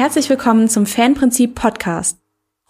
[0.00, 2.22] Herzlich willkommen zum Fanprinzip Podcast.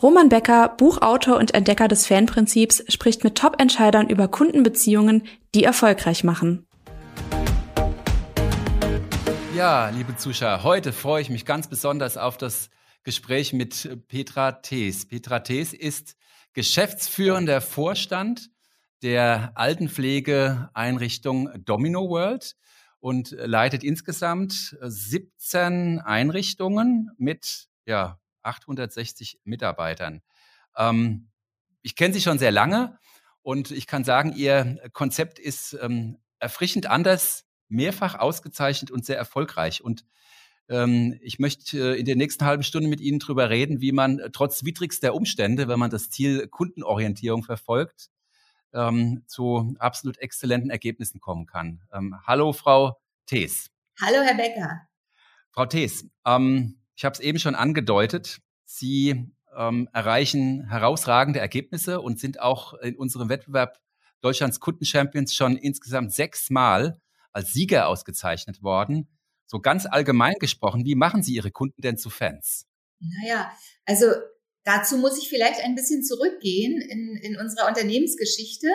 [0.02, 5.22] Roman Becker, Buchautor und Entdecker des Fanprinzips, spricht mit Top-Entscheidern über Kundenbeziehungen,
[5.54, 6.66] die erfolgreich machen.
[9.54, 12.68] Ja, liebe Zuschauer, heute freue ich mich ganz besonders auf das
[13.04, 15.06] Gespräch mit Petra Thees.
[15.06, 16.16] Petra Thees ist
[16.52, 18.50] geschäftsführender Vorstand
[19.04, 22.56] der Altenpflegeeinrichtung Domino World
[23.00, 30.22] und leitet insgesamt 17 Einrichtungen mit ja, 860 Mitarbeitern.
[30.76, 31.30] Ähm,
[31.82, 32.98] ich kenne sie schon sehr lange
[33.42, 39.82] und ich kann sagen, ihr Konzept ist ähm, erfrischend anders, mehrfach ausgezeichnet und sehr erfolgreich.
[39.82, 40.04] Und
[40.68, 44.18] ähm, ich möchte äh, in der nächsten halben Stunde mit Ihnen darüber reden, wie man
[44.18, 48.09] äh, trotz widrigster Umstände, wenn man das Ziel Kundenorientierung verfolgt,
[48.72, 51.80] ähm, zu absolut exzellenten Ergebnissen kommen kann.
[51.92, 53.70] Ähm, hallo, Frau Thees.
[54.00, 54.82] Hallo, Herr Becker.
[55.50, 58.40] Frau Thees, ähm, ich habe es eben schon angedeutet.
[58.64, 63.78] Sie ähm, erreichen herausragende Ergebnisse und sind auch in unserem Wettbewerb
[64.20, 67.00] Deutschlands Kundenchampions schon insgesamt sechsmal
[67.32, 69.08] als Sieger ausgezeichnet worden.
[69.46, 72.66] So ganz allgemein gesprochen, wie machen Sie Ihre Kunden denn zu Fans?
[73.00, 73.50] Naja,
[73.86, 74.06] also
[74.70, 78.68] Dazu muss ich vielleicht ein bisschen zurückgehen in, in unserer Unternehmensgeschichte.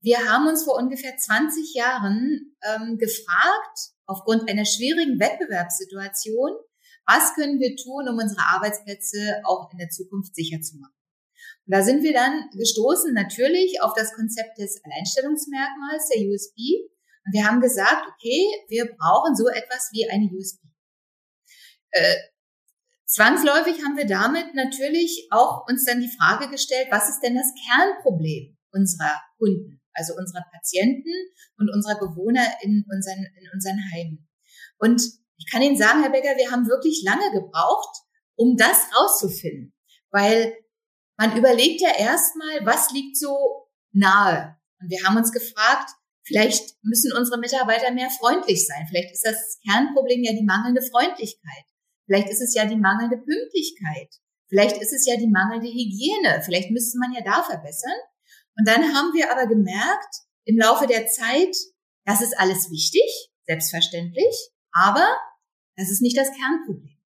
[0.00, 6.50] Wir haben uns vor ungefähr 20 Jahren ähm, gefragt, aufgrund einer schwierigen Wettbewerbssituation,
[7.06, 10.98] was können wir tun, um unsere Arbeitsplätze auch in der Zukunft sicher zu machen.
[11.66, 16.90] Und da sind wir dann gestoßen natürlich auf das Konzept des Alleinstellungsmerkmals, der USB.
[17.24, 20.64] Und wir haben gesagt, okay, wir brauchen so etwas wie eine USB.
[21.92, 22.16] Äh,
[23.10, 27.52] Zwangsläufig haben wir damit natürlich auch uns dann die Frage gestellt, was ist denn das
[27.66, 31.10] Kernproblem unserer Kunden, also unserer Patienten
[31.58, 34.28] und unserer Bewohner in unseren, in unseren Heimen.
[34.78, 35.02] Und
[35.38, 37.98] ich kann Ihnen sagen, Herr Becker, wir haben wirklich lange gebraucht,
[38.36, 39.74] um das rauszufinden,
[40.12, 40.54] weil
[41.18, 44.56] man überlegt ja erstmal, was liegt so nahe.
[44.80, 45.90] Und wir haben uns gefragt,
[46.22, 48.86] vielleicht müssen unsere Mitarbeiter mehr freundlich sein.
[48.88, 51.64] Vielleicht ist das Kernproblem ja die mangelnde Freundlichkeit.
[52.10, 54.08] Vielleicht ist es ja die mangelnde Pünktlichkeit.
[54.48, 56.42] Vielleicht ist es ja die mangelnde Hygiene.
[56.44, 57.94] Vielleicht müsste man ja da verbessern.
[58.56, 61.54] Und dann haben wir aber gemerkt, im Laufe der Zeit,
[62.04, 65.06] das ist alles wichtig, selbstverständlich, aber
[65.76, 66.98] das ist nicht das Kernproblem.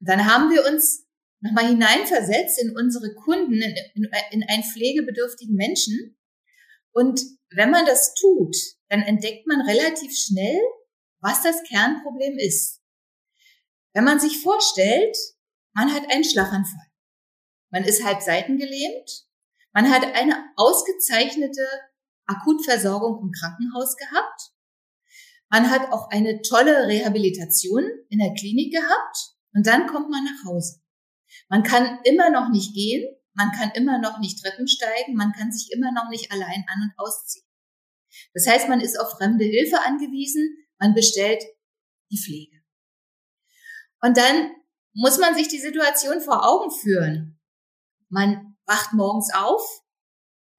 [0.00, 1.04] Und dann haben wir uns
[1.40, 6.16] nochmal hineinversetzt in unsere Kunden, in, in, in einen pflegebedürftigen Menschen.
[6.92, 8.56] Und wenn man das tut,
[8.88, 10.58] dann entdeckt man relativ schnell,
[11.20, 12.80] was das Kernproblem ist.
[13.96, 15.16] Wenn man sich vorstellt,
[15.72, 16.86] man hat einen Schlaganfall.
[17.70, 19.26] Man ist halb seitengelähmt.
[19.72, 21.66] Man hat eine ausgezeichnete
[22.26, 24.52] Akutversorgung im Krankenhaus gehabt.
[25.48, 29.16] Man hat auch eine tolle Rehabilitation in der Klinik gehabt.
[29.54, 30.82] Und dann kommt man nach Hause.
[31.48, 33.16] Man kann immer noch nicht gehen.
[33.32, 35.14] Man kann immer noch nicht Treppen steigen.
[35.14, 37.46] Man kann sich immer noch nicht allein an und ausziehen.
[38.34, 40.54] Das heißt, man ist auf fremde Hilfe angewiesen.
[40.78, 41.42] Man bestellt
[42.10, 42.55] die Pflege.
[44.06, 44.52] Und dann
[44.94, 47.40] muss man sich die Situation vor Augen führen.
[48.08, 49.82] Man wacht morgens auf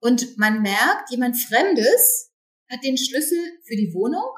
[0.01, 2.33] und man merkt, jemand Fremdes
[2.69, 4.29] hat den Schlüssel für die Wohnung.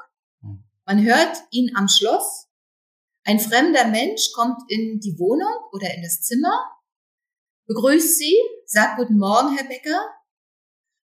[0.42, 0.62] Hm.
[0.86, 2.46] Man hört ihn am Schloss.
[3.24, 6.70] Ein fremder Mensch kommt in die Wohnung oder in das Zimmer,
[7.66, 10.08] begrüßt sie, sagt Guten Morgen, Herr Becker,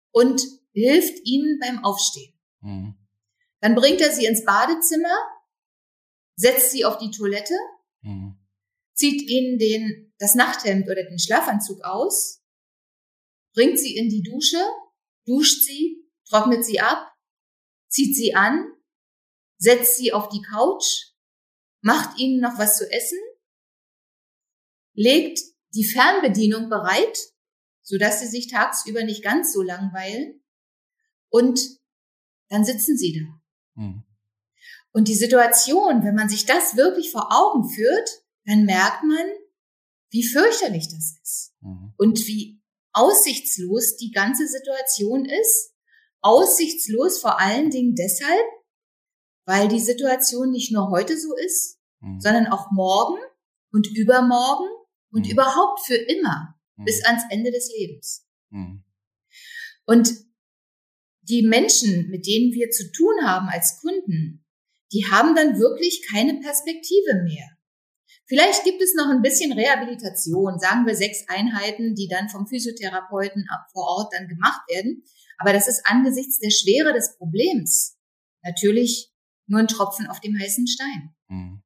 [0.09, 0.41] und
[0.73, 2.33] hilft ihnen beim Aufstehen.
[2.61, 2.97] Mhm.
[3.59, 5.15] Dann bringt er sie ins Badezimmer,
[6.35, 7.53] setzt sie auf die Toilette
[8.01, 8.37] Mhm.
[8.93, 12.43] Zieht ihnen den, das Nachthemd oder den Schlafanzug aus,
[13.53, 14.61] bringt sie in die Dusche,
[15.25, 17.11] duscht sie, trocknet sie ab,
[17.89, 18.65] zieht sie an,
[19.57, 21.11] setzt sie auf die Couch,
[21.81, 23.19] macht ihnen noch was zu essen,
[24.93, 25.39] legt
[25.73, 27.17] die Fernbedienung bereit,
[27.81, 30.43] sodass sie sich tagsüber nicht ganz so langweilen
[31.29, 31.59] und
[32.49, 33.81] dann sitzen sie da.
[33.81, 34.03] Mhm.
[34.93, 39.25] Und die Situation, wenn man sich das wirklich vor Augen führt, dann merkt man,
[40.09, 41.93] wie fürchterlich das ist mhm.
[41.97, 42.61] und wie
[42.93, 45.73] aussichtslos die ganze Situation ist.
[46.21, 48.45] Aussichtslos vor allen Dingen deshalb,
[49.45, 52.19] weil die Situation nicht nur heute so ist, mhm.
[52.19, 53.17] sondern auch morgen
[53.71, 54.67] und übermorgen
[55.11, 55.31] und mhm.
[55.31, 56.85] überhaupt für immer mhm.
[56.85, 58.27] bis ans Ende des Lebens.
[58.49, 58.83] Mhm.
[59.85, 60.13] Und
[61.21, 64.40] die Menschen, mit denen wir zu tun haben als Kunden,
[64.91, 67.47] die haben dann wirklich keine Perspektive mehr.
[68.25, 73.45] Vielleicht gibt es noch ein bisschen Rehabilitation, sagen wir sechs Einheiten, die dann vom Physiotherapeuten
[73.73, 75.03] vor Ort dann gemacht werden.
[75.37, 77.97] Aber das ist angesichts der Schwere des Problems
[78.43, 79.11] natürlich
[79.47, 81.13] nur ein Tropfen auf dem heißen Stein.
[81.27, 81.63] Mhm.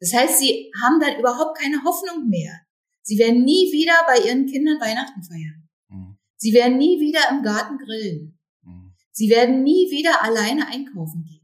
[0.00, 2.60] Das heißt, sie haben dann überhaupt keine Hoffnung mehr.
[3.02, 5.68] Sie werden nie wieder bei ihren Kindern Weihnachten feiern.
[5.88, 6.18] Mhm.
[6.36, 8.38] Sie werden nie wieder im Garten grillen.
[8.62, 8.94] Mhm.
[9.12, 11.43] Sie werden nie wieder alleine einkaufen gehen.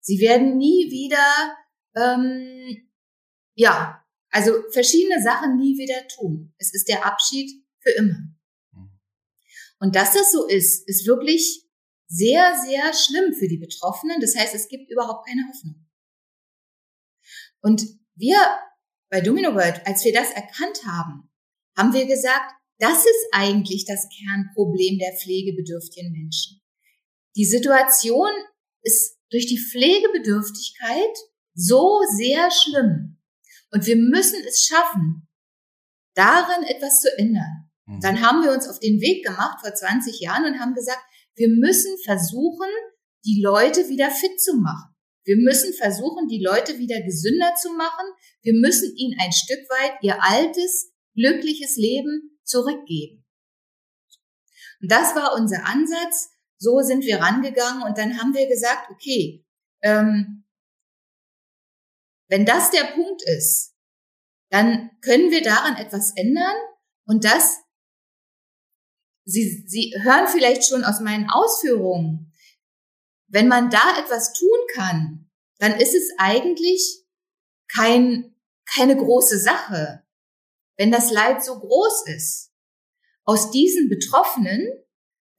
[0.00, 1.56] Sie werden nie wieder,
[1.96, 2.90] ähm,
[3.54, 6.54] ja, also verschiedene Sachen nie wieder tun.
[6.58, 7.50] Es ist der Abschied
[7.80, 8.18] für immer.
[8.72, 8.98] Mhm.
[9.80, 11.66] Und dass das so ist, ist wirklich
[12.06, 14.20] sehr, sehr schlimm für die Betroffenen.
[14.20, 15.86] Das heißt, es gibt überhaupt keine Hoffnung.
[17.62, 18.36] Und wir
[19.10, 21.30] bei Domino World, als wir das erkannt haben,
[21.76, 26.62] haben wir gesagt, das ist eigentlich das Kernproblem der pflegebedürftigen Menschen.
[27.36, 28.30] Die Situation
[28.82, 31.16] ist durch die Pflegebedürftigkeit
[31.54, 33.18] so sehr schlimm.
[33.72, 35.28] Und wir müssen es schaffen,
[36.14, 37.70] darin etwas zu ändern.
[37.86, 38.00] Mhm.
[38.00, 41.02] Dann haben wir uns auf den Weg gemacht vor 20 Jahren und haben gesagt,
[41.36, 42.68] wir müssen versuchen,
[43.24, 44.94] die Leute wieder fit zu machen.
[45.24, 48.06] Wir müssen versuchen, die Leute wieder gesünder zu machen.
[48.42, 53.24] Wir müssen ihnen ein Stück weit ihr altes, glückliches Leben zurückgeben.
[54.80, 56.30] Und das war unser Ansatz.
[56.60, 59.46] So sind wir rangegangen und dann haben wir gesagt, okay,
[59.82, 60.44] ähm,
[62.28, 63.74] wenn das der Punkt ist,
[64.50, 66.56] dann können wir daran etwas ändern
[67.06, 67.58] und das
[69.24, 72.32] Sie, Sie hören vielleicht schon aus meinen Ausführungen,
[73.28, 77.04] wenn man da etwas tun kann, dann ist es eigentlich
[77.72, 78.34] kein,
[78.66, 80.04] keine große Sache,
[80.76, 82.52] wenn das Leid so groß ist.
[83.24, 84.66] Aus diesen Betroffenen,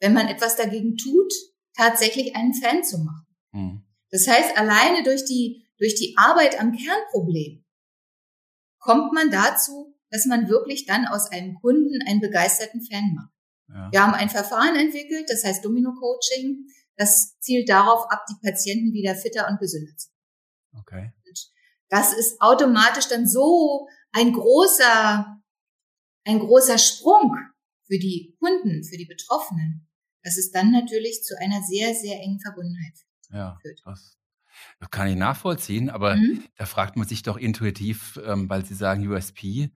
[0.01, 1.31] wenn man etwas dagegen tut,
[1.77, 3.27] tatsächlich einen Fan zu machen.
[3.51, 3.85] Mhm.
[4.09, 7.63] Das heißt, alleine durch die, durch die Arbeit am Kernproblem
[8.79, 13.31] kommt man dazu, dass man wirklich dann aus einem Kunden einen begeisterten Fan macht.
[13.69, 13.91] Ja.
[13.91, 16.67] Wir haben ein Verfahren entwickelt, das heißt Domino Coaching.
[16.97, 20.81] Das zielt darauf ab, die Patienten wieder fitter und gesünder zu machen.
[20.81, 21.13] Okay.
[21.25, 21.51] Und
[21.89, 25.41] das ist automatisch dann so ein großer,
[26.25, 27.33] ein großer Sprung
[27.85, 29.87] für die Kunden, für die Betroffenen,
[30.23, 32.93] dass es dann natürlich zu einer sehr, sehr engen Verbundenheit
[33.31, 33.81] ja, führt.
[33.85, 34.17] Das,
[34.79, 36.43] das kann ich nachvollziehen, aber mhm.
[36.57, 39.71] da fragt man sich doch intuitiv, ähm, weil Sie sagen USP,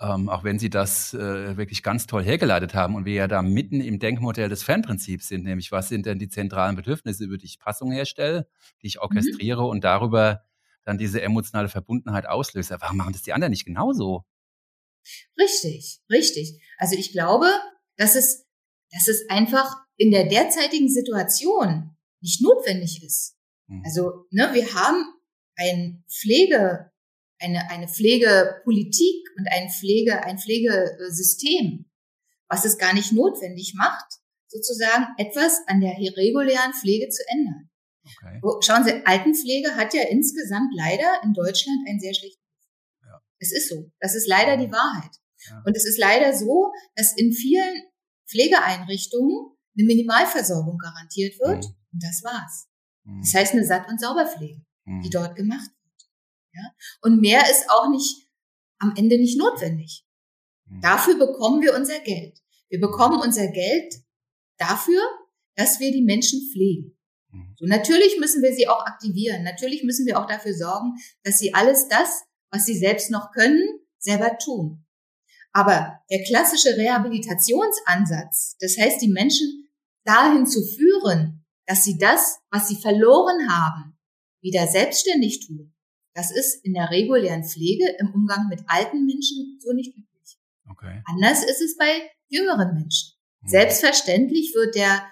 [0.00, 3.42] ähm, auch wenn Sie das äh, wirklich ganz toll hergeleitet haben und wir ja da
[3.42, 7.46] mitten im Denkmodell des Fanprinzips sind, nämlich was sind denn die zentralen Bedürfnisse, über die
[7.46, 8.48] ich Passung herstelle,
[8.82, 9.02] die ich mhm.
[9.02, 9.68] orchestriere mhm.
[9.68, 10.42] und darüber
[10.84, 12.76] dann diese emotionale Verbundenheit auslöse.
[12.80, 14.24] Warum machen das die anderen nicht genauso?
[15.38, 16.60] Richtig, richtig.
[16.78, 17.50] Also ich glaube,
[17.96, 18.46] dass es,
[18.90, 23.36] dass es einfach in der derzeitigen Situation nicht notwendig ist.
[23.66, 23.82] Mhm.
[23.84, 25.04] Also, ne, wir haben
[25.56, 26.90] ein Pflege,
[27.38, 31.90] eine, eine Pflegepolitik und ein Pflege, ein Pflegesystem,
[32.48, 37.70] was es gar nicht notwendig macht, sozusagen etwas an der regulären Pflege zu ändern.
[38.04, 38.40] Okay.
[38.62, 42.66] Schauen Sie, Altenpflege hat ja insgesamt leider in Deutschland einen sehr schlechten Ruf.
[43.06, 43.20] Ja.
[43.38, 43.90] Es ist so.
[44.00, 45.10] Das ist leider die Wahrheit.
[45.48, 45.62] Ja.
[45.64, 47.82] Und es ist leider so, dass in vielen
[48.30, 51.64] Pflegeeinrichtungen eine Minimalversorgung garantiert wird.
[51.64, 51.74] Mhm.
[51.92, 52.68] Und das war's.
[53.04, 53.20] Mhm.
[53.22, 55.02] Das heißt eine Satt- und Sauberpflege, mhm.
[55.02, 56.08] die dort gemacht wird.
[56.54, 56.62] Ja?
[57.02, 58.28] Und mehr ist auch nicht
[58.78, 60.06] am Ende nicht notwendig.
[60.66, 60.80] Mhm.
[60.80, 62.38] Dafür bekommen wir unser Geld.
[62.68, 63.94] Wir bekommen unser Geld
[64.58, 65.02] dafür,
[65.56, 66.96] dass wir die Menschen pflegen.
[67.30, 67.54] Mhm.
[67.58, 69.42] So, natürlich müssen wir sie auch aktivieren.
[69.42, 73.62] Natürlich müssen wir auch dafür sorgen, dass sie alles das, was sie selbst noch können,
[73.98, 74.84] selber tun.
[75.52, 79.68] Aber der klassische Rehabilitationsansatz, das heißt, die Menschen
[80.04, 83.98] dahin zu führen, dass sie das, was sie verloren haben,
[84.40, 85.74] wieder selbstständig tun,
[86.14, 90.38] das ist in der regulären Pflege im Umgang mit alten Menschen so nicht üblich.
[90.68, 91.02] Okay.
[91.06, 93.12] Anders ist es bei jüngeren Menschen.
[93.42, 93.48] Hm.
[93.48, 95.02] Selbstverständlich wird der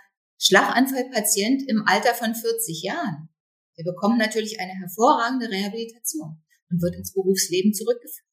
[0.40, 3.28] Schlaganfallpatient im Alter von 40 Jahren,
[3.76, 8.26] der bekommt natürlich eine hervorragende Rehabilitation und wird ins Berufsleben zurückgeführt.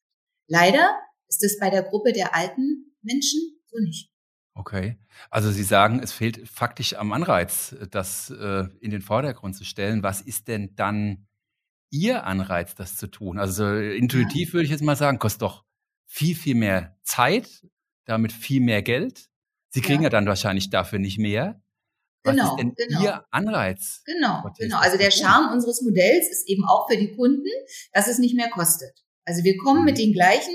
[0.48, 4.10] Leider ist es bei der Gruppe der alten Menschen so nicht.
[4.54, 4.98] Okay.
[5.30, 10.02] Also Sie sagen, es fehlt faktisch am Anreiz, das äh, in den Vordergrund zu stellen.
[10.02, 11.26] Was ist denn dann
[11.90, 13.38] Ihr Anreiz, das zu tun?
[13.38, 14.54] Also intuitiv ja.
[14.54, 15.64] würde ich jetzt mal sagen, kostet doch
[16.06, 17.66] viel, viel mehr Zeit,
[18.06, 19.28] damit viel mehr Geld.
[19.68, 21.60] Sie kriegen ja, ja dann wahrscheinlich dafür nicht mehr.
[22.24, 23.02] Was genau, ist denn genau.
[23.02, 24.02] Ihr Anreiz?
[24.04, 24.78] Genau, genau.
[24.78, 27.46] Also der Charme unseres Modells ist eben auch für die Kunden,
[27.92, 29.04] dass es nicht mehr kostet.
[29.24, 29.84] Also wir kommen mhm.
[29.84, 30.54] mit den gleichen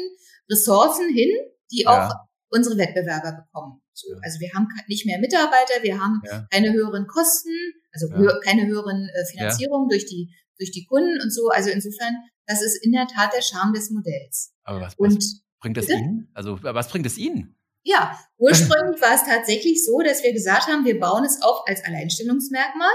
[0.51, 1.29] Ressourcen hin,
[1.71, 2.27] die auch ja.
[2.49, 3.81] unsere Wettbewerber bekommen.
[3.93, 7.51] So, also wir haben nicht mehr Mitarbeiter, wir haben keine höheren Kosten,
[7.91, 8.07] also
[8.43, 11.49] keine höheren äh, Finanzierungen durch die durch die Kunden und so.
[11.49, 12.15] Also insofern,
[12.45, 14.53] das ist in der Tat der Charme des Modells.
[14.63, 16.29] Aber was, und, was bringt es Ihnen?
[16.33, 17.57] Also was bringt es Ihnen?
[17.83, 21.83] Ja, ursprünglich war es tatsächlich so, dass wir gesagt haben, wir bauen es auf als
[21.83, 22.93] Alleinstellungsmerkmal.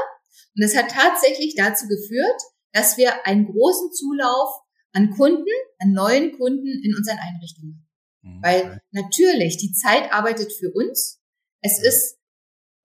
[0.55, 2.41] Und das hat tatsächlich dazu geführt,
[2.73, 4.61] dass wir einen großen Zulauf
[4.97, 5.45] an Kunden,
[5.79, 7.87] an neuen Kunden in unseren Einrichtungen.
[8.23, 8.43] Mhm.
[8.43, 11.21] Weil natürlich, die Zeit arbeitet für uns.
[11.61, 12.19] Es ist,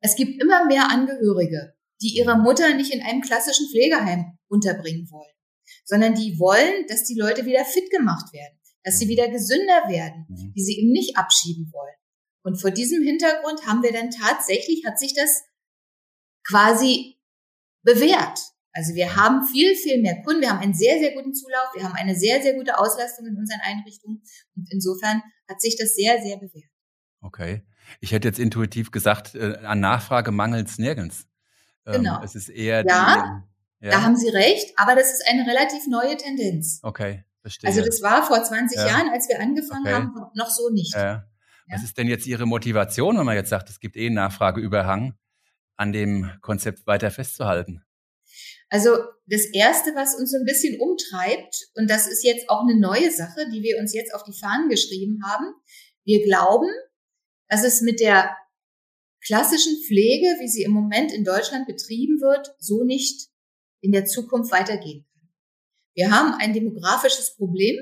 [0.02, 2.44] es gibt immer mehr Angehörige, die ihre mhm.
[2.44, 5.34] Mutter nicht in einem klassischen Pflegeheim unterbringen wollen,
[5.86, 9.10] sondern die wollen, dass die Leute wieder fit gemacht werden, dass sie mhm.
[9.10, 11.96] wieder gesünder werden, die sie eben nicht abschieben wollen.
[12.44, 15.44] Und vor diesem Hintergrund haben wir dann tatsächlich, hat sich das
[16.46, 17.18] quasi
[17.84, 18.40] bewährt.
[18.74, 21.84] Also wir haben viel, viel mehr Kunden, wir haben einen sehr, sehr guten Zulauf, wir
[21.84, 24.24] haben eine sehr, sehr gute Auslastung in unseren Einrichtungen
[24.56, 26.72] und insofern hat sich das sehr, sehr bewährt.
[27.22, 27.64] Okay.
[28.00, 31.28] Ich hätte jetzt intuitiv gesagt, äh, an Nachfrage mangelt es nirgends.
[31.86, 32.24] Ähm, genau.
[32.24, 33.44] Es ist eher ja,
[33.82, 36.80] die, ja, da haben Sie recht, aber das ist eine relativ neue Tendenz.
[36.84, 37.68] Okay, verstehe.
[37.70, 38.88] Also das war vor 20 ja.
[38.88, 39.94] Jahren, als wir angefangen okay.
[39.94, 40.94] haben, noch so nicht.
[40.94, 41.26] Ja.
[41.70, 45.14] Was ist denn jetzt Ihre Motivation, wenn man jetzt sagt, es gibt eh einen Nachfrageüberhang,
[45.78, 47.84] an dem Konzept weiter festzuhalten?
[48.72, 48.98] Also
[49.28, 53.12] das Erste, was uns so ein bisschen umtreibt, und das ist jetzt auch eine neue
[53.12, 55.54] Sache, die wir uns jetzt auf die Fahnen geschrieben haben,
[56.06, 56.70] wir glauben,
[57.50, 58.34] dass es mit der
[59.26, 63.28] klassischen Pflege, wie sie im Moment in Deutschland betrieben wird, so nicht
[63.82, 65.30] in der Zukunft weitergehen kann.
[65.94, 67.76] Wir haben ein demografisches Problem.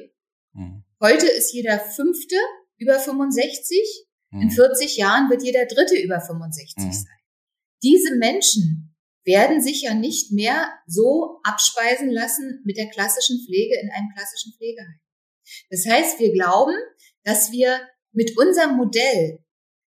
[0.54, 0.84] Mhm.
[1.00, 2.36] Heute ist jeder Fünfte
[2.78, 4.08] über 65.
[4.32, 4.42] Mhm.
[4.42, 6.92] In 40 Jahren wird jeder Dritte über 65 mhm.
[6.92, 7.18] sein.
[7.84, 8.89] Diese Menschen
[9.26, 14.54] werden sich ja nicht mehr so abspeisen lassen mit der klassischen Pflege in einem klassischen
[14.54, 15.00] Pflegeheim.
[15.70, 16.76] Das heißt, wir glauben,
[17.24, 17.80] dass wir
[18.12, 19.44] mit unserem Modell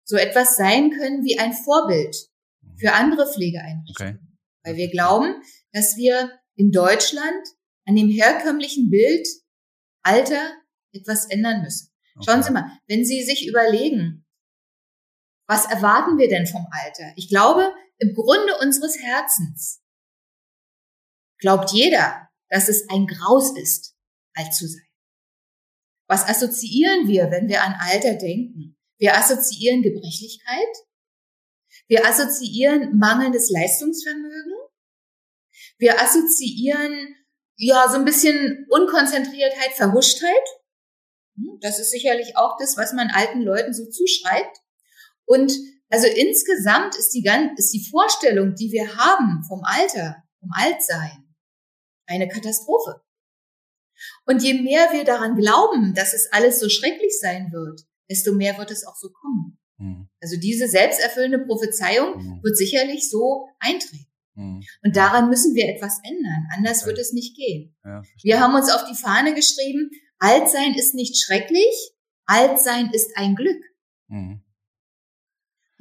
[0.05, 2.15] so etwas sein können wie ein Vorbild
[2.77, 4.17] für andere Pflegeeinrichtungen.
[4.17, 4.35] Okay.
[4.63, 7.47] Weil wir glauben, dass wir in Deutschland
[7.85, 9.27] an dem herkömmlichen Bild
[10.03, 10.51] Alter
[10.91, 11.89] etwas ändern müssen.
[12.15, 12.25] Okay.
[12.25, 14.25] Schauen Sie mal, wenn Sie sich überlegen,
[15.47, 17.13] was erwarten wir denn vom Alter?
[17.15, 19.81] Ich glaube, im Grunde unseres Herzens
[21.39, 23.95] glaubt jeder, dass es ein Graus ist,
[24.33, 24.88] alt zu sein.
[26.07, 28.77] Was assoziieren wir, wenn wir an Alter denken?
[28.97, 30.75] Wir assoziieren Gebrechlichkeit.
[31.88, 34.53] Wir assoziieren mangelndes Leistungsvermögen.
[35.77, 37.15] Wir assoziieren,
[37.55, 40.47] ja, so ein bisschen Unkonzentriertheit, Verhuschtheit.
[41.35, 44.57] Hm, das ist sicherlich auch das, was man alten Leuten so zuschreibt.
[45.25, 45.51] Und
[45.93, 47.23] also insgesamt ist die,
[47.55, 51.35] ist die Vorstellung, die wir haben vom Alter, vom Altsein,
[52.07, 53.03] eine Katastrophe.
[54.25, 58.57] Und je mehr wir daran glauben, dass es alles so schrecklich sein wird, desto mehr
[58.57, 59.59] wird es auch so kommen.
[59.77, 60.09] Mhm.
[60.19, 62.39] Also diese selbsterfüllende Prophezeiung mhm.
[62.41, 64.12] wird sicherlich so eintreten.
[64.33, 64.63] Mhm.
[64.83, 66.47] Und daran müssen wir etwas ändern.
[66.57, 66.88] Anders okay.
[66.88, 67.75] wird es nicht gehen.
[67.83, 71.91] Ja, wir haben uns auf die Fahne geschrieben, Altsein ist nicht schrecklich,
[72.25, 73.63] Altsein ist ein Glück.
[74.07, 74.42] Mhm.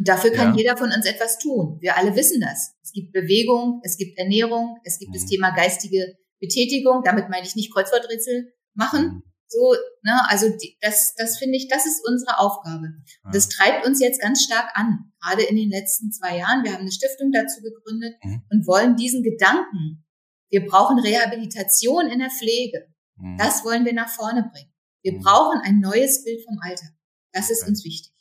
[0.03, 0.57] Und dafür kann ja.
[0.57, 1.79] jeder von uns etwas tun.
[1.81, 2.75] Wir alle wissen das.
[2.83, 5.15] Es gibt Bewegung, es gibt Ernährung, es gibt mhm.
[5.15, 7.03] das Thema geistige Betätigung.
[7.05, 9.05] Damit meine ich nicht Kreuzworträtsel machen.
[9.05, 9.23] Mhm.
[9.47, 12.89] So, ne, also die, das, das finde ich, das ist unsere Aufgabe.
[13.23, 13.31] Ja.
[13.31, 16.65] Das treibt uns jetzt ganz stark an, gerade in den letzten zwei Jahren.
[16.65, 18.43] Wir haben eine Stiftung dazu gegründet mhm.
[18.51, 20.05] und wollen diesen Gedanken,
[20.51, 23.37] wir brauchen Rehabilitation in der Pflege, mhm.
[23.39, 24.73] das wollen wir nach vorne bringen.
[25.03, 25.21] Wir mhm.
[25.21, 26.89] brauchen ein neues Bild vom Alter.
[27.33, 28.13] Das ist uns wichtig.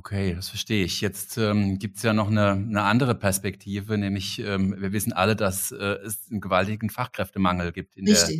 [0.00, 1.02] Okay, das verstehe ich.
[1.02, 5.36] Jetzt ähm, gibt es ja noch eine, eine andere Perspektive, nämlich ähm, wir wissen alle,
[5.36, 8.30] dass äh, es einen gewaltigen Fachkräftemangel gibt in der,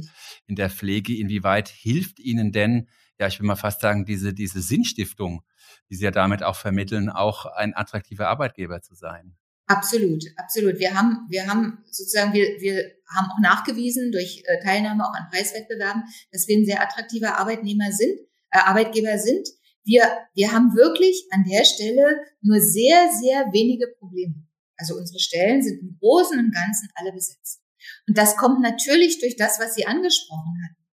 [0.47, 1.15] in der Pflege.
[1.15, 2.89] Inwieweit hilft Ihnen denn,
[3.19, 5.43] ja, ich will mal fast sagen, diese, diese Sinnstiftung,
[5.91, 9.37] die Sie ja damit auch vermitteln, auch ein attraktiver Arbeitgeber zu sein?
[9.67, 10.79] Absolut, absolut.
[10.79, 15.29] Wir haben, wir haben sozusagen, wir, wir haben auch nachgewiesen durch äh, Teilnahme auch an
[15.31, 18.19] Preiswettbewerben, dass wir ein sehr attraktiver Arbeitnehmer sind,
[18.51, 19.47] äh, Arbeitgeber sind
[19.85, 24.47] wir, wir haben wirklich an der Stelle nur sehr, sehr wenige Probleme.
[24.77, 27.63] Also unsere Stellen sind im Großen und Ganzen alle besetzt.
[28.07, 30.87] Und das kommt natürlich durch das, was Sie angesprochen hatten.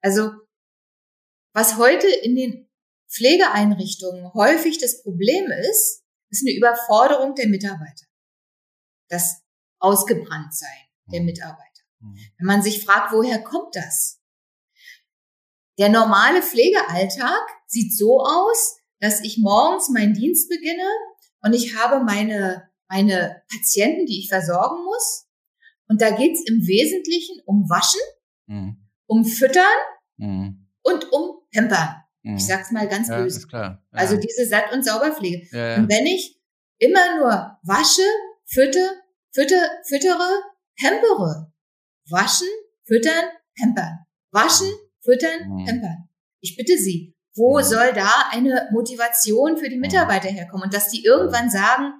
[0.00, 0.30] Also
[1.54, 2.68] was heute in den
[3.10, 8.06] Pflegeeinrichtungen häufig das Problem ist, ist eine Überforderung der Mitarbeiter.
[9.08, 9.42] Das
[9.78, 10.70] Ausgebranntsein
[11.12, 11.26] der mhm.
[11.26, 11.82] Mitarbeiter.
[12.00, 12.16] Mhm.
[12.38, 14.20] Wenn man sich fragt, woher kommt das?
[15.78, 17.42] Der normale Pflegealltag
[17.72, 20.86] sieht so aus, dass ich morgens meinen Dienst beginne
[21.42, 25.26] und ich habe meine, meine Patienten, die ich versorgen muss.
[25.88, 28.00] Und da geht's im Wesentlichen um Waschen,
[28.46, 28.76] mhm.
[29.06, 29.64] um Füttern
[30.16, 30.68] mhm.
[30.82, 31.96] und um Pampern.
[32.22, 32.36] Mhm.
[32.36, 33.46] Ich sag's mal ganz ja, böse.
[33.50, 33.82] Ja.
[33.90, 35.48] Also diese Satt- und Sauberpflege.
[35.50, 36.40] Ja, und wenn ich
[36.78, 38.02] immer nur wasche,
[38.46, 38.92] fütter,
[39.32, 40.42] fütter, füttere,
[40.80, 41.52] pampere,
[42.08, 42.48] waschen,
[42.84, 43.24] füttern,
[43.58, 43.98] pampern,
[44.30, 45.64] waschen, füttern, mhm.
[45.66, 46.08] pampern.
[46.40, 47.62] Ich bitte Sie, wo mhm.
[47.62, 49.82] soll da eine Motivation für die mhm.
[49.82, 50.64] Mitarbeiter herkommen?
[50.64, 51.92] Und dass die irgendwann sagen,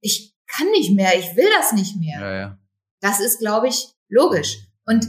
[0.00, 2.20] ich kann nicht mehr, ich will das nicht mehr.
[2.20, 2.58] Ja, ja.
[3.00, 4.58] Das ist, glaube ich, logisch.
[4.86, 5.06] Und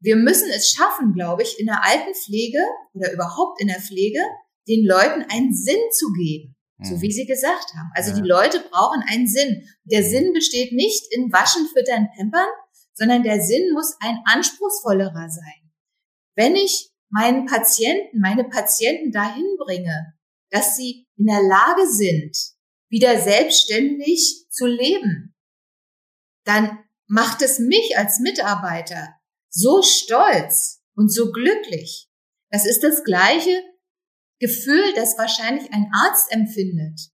[0.00, 2.58] wir müssen es schaffen, glaube ich, in der Altenpflege
[2.94, 4.20] oder überhaupt in der Pflege,
[4.66, 6.56] den Leuten einen Sinn zu geben.
[6.82, 7.02] So mhm.
[7.02, 7.90] wie Sie gesagt haben.
[7.94, 8.16] Also ja.
[8.16, 9.68] die Leute brauchen einen Sinn.
[9.84, 12.48] Der Sinn besteht nicht in Waschen, Füttern, Pampern,
[12.94, 15.70] sondern der Sinn muss ein anspruchsvollerer sein.
[16.34, 20.14] Wenn ich meinen Patienten, meine Patienten dahin bringe,
[20.50, 22.36] dass sie in der Lage sind,
[22.88, 25.34] wieder selbstständig zu leben,
[26.44, 29.14] dann macht es mich als Mitarbeiter
[29.48, 32.08] so stolz und so glücklich.
[32.50, 33.62] Das ist das gleiche
[34.38, 37.10] Gefühl, das wahrscheinlich ein Arzt empfindet,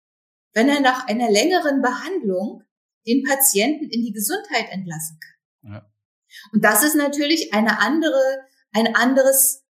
[0.53, 2.62] wenn er nach einer längeren Behandlung
[3.07, 5.73] den Patienten in die Gesundheit entlassen kann.
[5.73, 5.93] Ja.
[6.53, 9.65] Und das ist natürlich eine andere, ein anderes,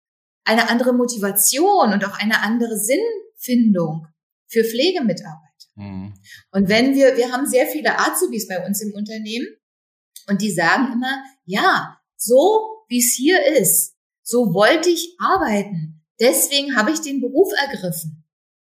[0.45, 4.07] eine andere Motivation und auch eine andere Sinnfindung
[4.47, 5.43] für Pflegemitarbeiter.
[5.75, 6.13] Mhm.
[6.51, 9.47] Und wenn wir, wir haben sehr viele Azubis bei uns im Unternehmen
[10.27, 16.01] und die sagen immer, ja, so wie es hier ist, so wollte ich arbeiten.
[16.19, 18.23] Deswegen habe ich den Beruf ergriffen.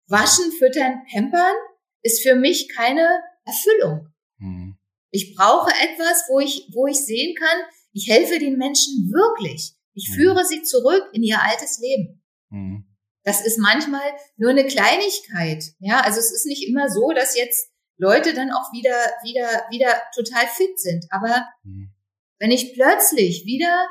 [0.07, 1.55] Waschen, füttern, pampern
[2.01, 3.07] ist für mich keine
[3.45, 4.13] Erfüllung.
[4.37, 4.77] Mhm.
[5.11, 7.57] Ich brauche etwas, wo ich, wo ich sehen kann,
[7.93, 9.73] ich helfe den Menschen wirklich.
[9.97, 10.13] Ich mhm.
[10.13, 12.23] führe sie zurück in ihr altes Leben.
[12.49, 12.85] Mhm.
[13.23, 15.63] Das ist manchmal nur eine Kleinigkeit.
[15.79, 20.01] Ja, also es ist nicht immer so, dass jetzt Leute dann auch wieder, wieder, wieder
[20.15, 21.05] total fit sind.
[21.09, 21.93] Aber mhm.
[22.39, 23.87] wenn ich plötzlich wieder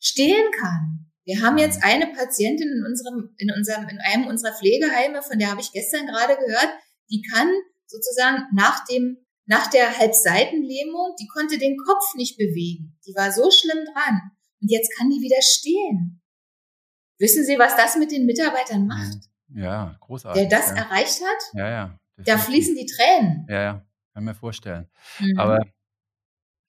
[0.00, 5.22] stehen kann, wir haben jetzt eine Patientin in unserem, in unserem, in einem unserer Pflegeheime,
[5.22, 6.70] von der habe ich gestern gerade gehört,
[7.10, 7.48] die kann
[7.86, 12.98] sozusagen nach dem, nach der Halbseitenlähmung, die konnte den Kopf nicht bewegen.
[13.06, 14.32] Die war so schlimm dran.
[14.60, 16.22] Und jetzt kann die wieder stehen.
[17.18, 19.18] Wissen Sie, was das mit den Mitarbeitern macht?
[19.54, 20.48] Ja, großartig.
[20.48, 20.76] Der das ja.
[20.76, 21.42] erreicht hat?
[21.54, 21.98] Ja, ja.
[22.18, 23.46] Da fließen die Tränen.
[23.48, 24.88] Ja, ja, kann mir vorstellen.
[25.20, 25.38] Mhm.
[25.38, 25.66] Aber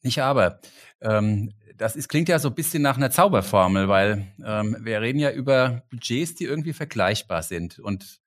[0.03, 0.59] nicht aber.
[1.01, 5.19] Ähm, das ist, klingt ja so ein bisschen nach einer Zauberformel, weil ähm, wir reden
[5.19, 7.79] ja über Budgets, die irgendwie vergleichbar sind.
[7.79, 8.19] Und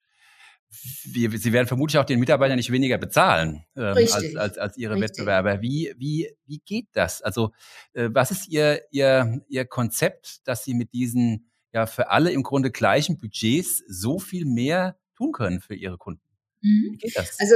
[1.03, 4.95] wir, sie werden vermutlich auch den Mitarbeitern nicht weniger bezahlen ähm, als, als, als ihre
[4.95, 5.09] Richtig.
[5.09, 5.61] Wettbewerber.
[5.61, 7.21] Wie, wie, wie geht das?
[7.21, 7.51] Also
[7.93, 12.43] äh, was ist ihr, ihr, ihr Konzept, dass Sie mit diesen ja für alle im
[12.43, 16.23] Grunde gleichen Budgets so viel mehr tun können für Ihre Kunden?
[16.61, 16.93] Mhm.
[16.93, 17.39] Wie geht das?
[17.39, 17.55] Also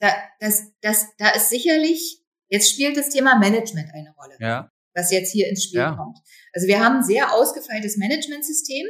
[0.00, 4.36] da, das, das, da ist sicherlich, jetzt spielt das Thema Management eine Rolle.
[4.40, 5.96] Ja was jetzt hier ins Spiel ja.
[5.96, 6.18] kommt.
[6.52, 8.86] Also wir haben ein sehr ausgefeiltes Managementsystem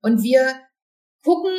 [0.00, 0.54] und wir
[1.24, 1.52] gucken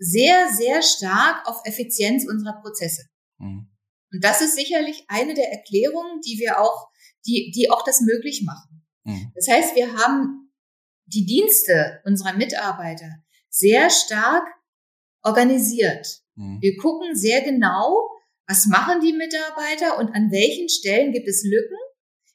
[0.00, 3.04] sehr, sehr stark auf Effizienz unserer Prozesse.
[3.38, 3.70] Mhm.
[4.12, 6.88] Und das ist sicherlich eine der Erklärungen, die wir auch,
[7.26, 8.84] die, die auch das möglich machen.
[9.04, 9.30] Mhm.
[9.36, 10.50] Das heißt, wir haben
[11.06, 14.48] die Dienste unserer Mitarbeiter sehr stark
[15.22, 16.22] organisiert.
[16.34, 16.58] Mhm.
[16.60, 18.10] Wir gucken sehr genau,
[18.48, 21.76] was machen die Mitarbeiter und an welchen Stellen gibt es Lücken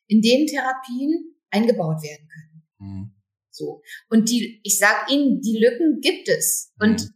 [0.07, 2.63] in denen Therapien eingebaut werden können.
[2.79, 3.15] Mhm.
[3.51, 3.81] So.
[4.09, 6.73] Und die, ich sag Ihnen, die Lücken gibt es.
[6.79, 7.14] Und mhm.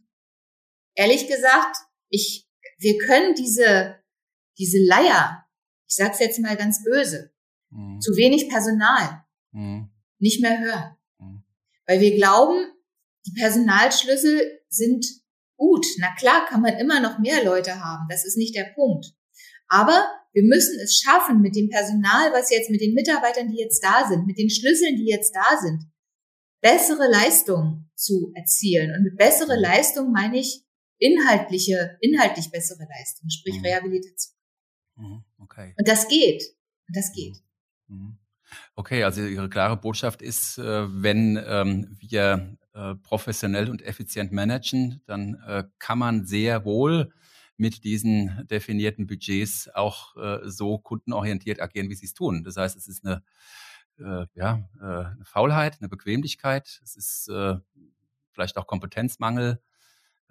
[1.00, 1.76] Ehrlich gesagt,
[2.10, 2.46] ich,
[2.78, 3.96] wir können diese,
[4.58, 5.46] diese Leier,
[5.88, 7.32] ich sag's jetzt mal ganz böse,
[7.70, 8.00] mhm.
[8.00, 9.90] zu wenig Personal mhm.
[10.18, 10.96] nicht mehr hören.
[11.18, 11.42] Mhm.
[11.86, 12.70] Weil wir glauben,
[13.26, 15.06] die Personalschlüssel sind
[15.56, 15.86] gut.
[15.98, 18.06] Na klar, kann man immer noch mehr Leute haben.
[18.10, 19.06] Das ist nicht der Punkt.
[19.68, 23.82] Aber wir müssen es schaffen, mit dem Personal, was jetzt, mit den Mitarbeitern, die jetzt
[23.82, 25.90] da sind, mit den Schlüsseln, die jetzt da sind,
[26.60, 28.94] bessere Leistung zu erzielen.
[28.94, 30.66] Und mit bessere Leistung meine ich
[31.00, 33.64] inhaltliche, inhaltlich bessere Leistung, sprich mhm.
[33.64, 34.36] Rehabilitation.
[34.96, 35.24] Mhm.
[35.38, 35.74] Okay.
[35.76, 36.44] Und das geht.
[36.86, 37.36] Und das geht.
[37.88, 37.96] Mhm.
[37.96, 38.18] mhm.
[38.74, 40.62] Okay, also Ihre klare Botschaft ist, äh,
[41.02, 47.12] wenn ähm, wir äh, professionell und effizient managen, dann äh, kann man sehr wohl
[47.56, 52.42] mit diesen definierten Budgets auch äh, so kundenorientiert agieren, wie sie es tun.
[52.42, 53.22] Das heißt, es ist eine,
[53.98, 57.30] äh, ja, äh, eine Faulheit, eine Bequemlichkeit, es ist
[58.32, 59.60] vielleicht auch Kompetenzmangel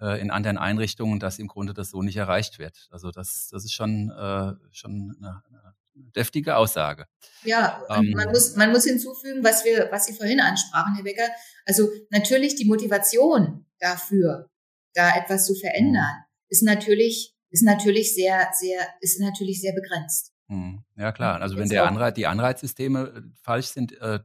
[0.00, 2.88] äh, in anderen Einrichtungen, dass im Grunde das so nicht erreicht wird.
[2.90, 7.06] Also das, das ist schon, äh, schon eine, eine deftige Aussage.
[7.44, 11.28] Ja, ähm, man, muss, man muss hinzufügen, was wir, was Sie vorhin ansprachen, Herr Becker.
[11.66, 14.48] Also natürlich die Motivation dafür,
[14.94, 20.32] da etwas zu verändern, ist natürlich, ist natürlich sehr, sehr, ist natürlich sehr begrenzt.
[20.48, 20.82] Hm.
[20.96, 21.40] Ja, klar.
[21.40, 24.18] Also wenn der Anreiz, die Anreizsysteme äh, falsch sind, äh,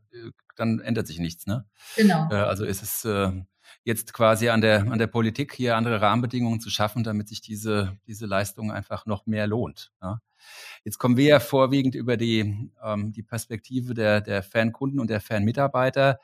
[0.55, 1.65] dann ändert sich nichts, ne?
[1.95, 2.27] Genau.
[2.31, 3.31] Äh, also ist es äh,
[3.85, 7.97] jetzt quasi an der, an der Politik, hier andere Rahmenbedingungen zu schaffen, damit sich diese,
[8.07, 9.93] diese Leistung einfach noch mehr lohnt.
[10.01, 10.19] Ne?
[10.83, 15.21] Jetzt kommen wir ja vorwiegend über die, ähm, die Perspektive der, der Fankunden und der
[15.21, 16.19] Fanmitarbeiter.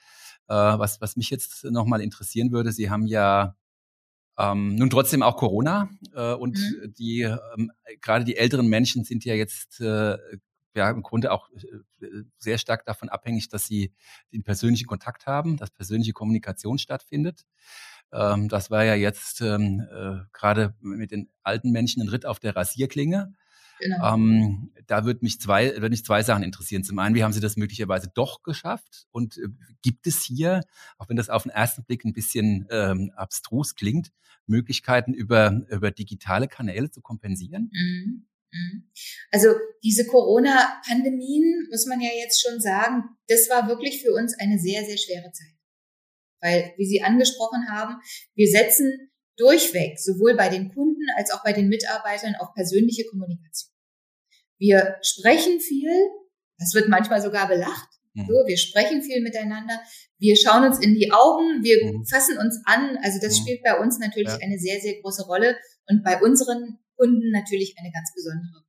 [0.47, 3.55] Äh, was, was mich jetzt nochmal interessieren würde, Sie haben ja
[4.39, 6.93] ähm, nun trotzdem auch Corona äh, und mhm.
[6.97, 7.71] die ähm,
[8.01, 10.17] gerade die älteren Menschen sind ja jetzt äh,
[10.75, 12.07] ja im Grunde auch äh,
[12.37, 13.93] sehr stark davon abhängig, dass sie
[14.31, 17.45] den persönlichen Kontakt haben, dass persönliche Kommunikation stattfindet.
[18.11, 22.39] Ähm, das war ja jetzt ähm, äh, gerade mit den alten Menschen ein Ritt auf
[22.39, 23.33] der Rasierklinge.
[23.79, 24.13] Genau.
[24.13, 26.83] Ähm, da würde mich zwei, würde mich zwei Sachen interessieren.
[26.83, 29.07] Zum einen, wie haben Sie das möglicherweise doch geschafft?
[29.11, 29.47] Und äh,
[29.81, 30.61] gibt es hier,
[30.97, 34.11] auch wenn das auf den ersten Blick ein bisschen ähm, abstrus klingt,
[34.45, 37.71] Möglichkeiten über, über digitale Kanäle zu kompensieren?
[37.73, 38.25] Mhm.
[38.51, 38.91] Mhm.
[39.31, 39.49] Also
[39.83, 44.85] diese Corona-Pandemien, muss man ja jetzt schon sagen, das war wirklich für uns eine sehr,
[44.85, 45.55] sehr schwere Zeit.
[46.41, 47.95] Weil, wie Sie angesprochen haben,
[48.35, 53.71] wir setzen durchweg, sowohl bei den Kunden als auch bei den Mitarbeitern, auf persönliche Kommunikation.
[54.59, 55.91] Wir sprechen viel,
[56.57, 57.89] das wird manchmal sogar belacht.
[58.13, 58.27] Mhm.
[58.27, 59.81] So, wir sprechen viel miteinander,
[60.19, 62.05] wir schauen uns in die Augen, wir mhm.
[62.05, 62.97] fassen uns an.
[63.01, 63.41] Also das mhm.
[63.41, 64.37] spielt bei uns natürlich ja.
[64.41, 68.65] eine sehr, sehr große Rolle und bei unseren Kunden natürlich eine ganz besondere Rolle.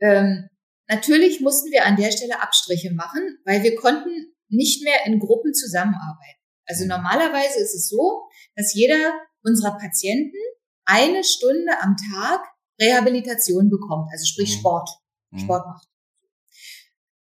[0.00, 0.48] Ähm,
[0.88, 5.54] natürlich mussten wir an der Stelle Abstriche machen, weil wir konnten nicht mehr in Gruppen
[5.54, 6.40] zusammenarbeiten.
[6.66, 6.90] Also mhm.
[6.90, 10.36] normalerweise ist es so, dass jeder unserer Patienten
[10.84, 12.40] eine Stunde am Tag
[12.80, 14.60] Rehabilitation bekommt, also sprich mhm.
[14.60, 14.90] Sport,
[15.30, 15.38] mhm.
[15.40, 15.88] Sport macht.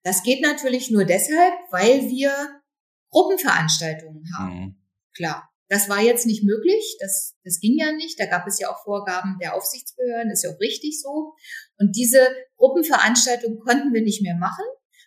[0.03, 2.63] Das geht natürlich nur deshalb, weil wir
[3.11, 4.55] Gruppenveranstaltungen haben.
[4.55, 4.83] Mhm.
[5.15, 5.51] Klar.
[5.69, 8.21] Das war jetzt nicht möglich, das, das ging ja nicht.
[8.21, 11.33] Da gab es ja auch Vorgaben der Aufsichtsbehörden, ist ja auch richtig so.
[11.79, 12.21] Und diese
[12.57, 14.65] Gruppenveranstaltung konnten wir nicht mehr machen.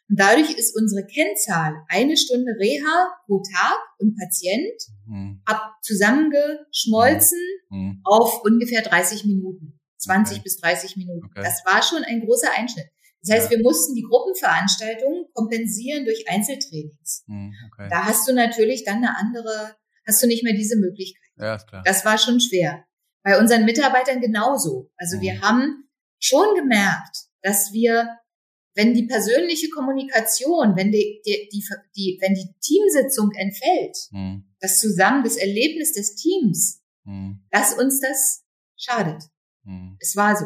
[0.09, 5.41] Und dadurch ist unsere Kennzahl eine Stunde Reha pro Tag und Patient mhm.
[5.45, 8.01] ab zusammengeschmolzen mhm.
[8.03, 9.79] auf ungefähr 30 Minuten.
[9.99, 10.43] 20 okay.
[10.43, 11.25] bis 30 Minuten.
[11.25, 11.43] Okay.
[11.43, 12.87] Das war schon ein großer Einschnitt.
[13.21, 13.57] Das heißt, ja.
[13.57, 17.23] wir mussten die Gruppenveranstaltungen kompensieren durch Einzeltrainings.
[17.27, 17.53] Mhm.
[17.67, 17.87] Okay.
[17.89, 19.75] Da hast du natürlich dann eine andere,
[20.09, 21.29] hast du nicht mehr diese Möglichkeit.
[21.37, 21.83] Ja, klar.
[21.85, 22.85] Das war schon schwer.
[23.23, 24.91] Bei unseren Mitarbeitern genauso.
[24.97, 25.41] Also wir mhm.
[25.41, 28.19] haben schon gemerkt, dass wir
[28.75, 34.45] wenn die persönliche Kommunikation, wenn die, die, die, die wenn die Teamsitzung entfällt, mhm.
[34.59, 37.45] das Zusammen, das Erlebnis des Teams, mhm.
[37.51, 38.45] dass uns das
[38.77, 39.23] schadet.
[39.63, 39.97] Mhm.
[39.99, 40.45] Es war so.